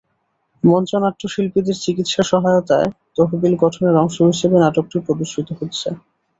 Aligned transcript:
মঞ্চ 0.63 0.91
নাট্যশিল্পীদের 0.97 1.77
চিকিৎসা 1.83 2.23
সহায়তায় 2.23 2.87
তহবিল 3.17 3.53
গঠনের 3.63 3.95
অংশ 3.95 4.17
হিসেবে 4.31 4.55
নাটকটি 4.59 4.97
প্রদর্শিত 5.05 5.47
হচ্ছে। 5.59 5.87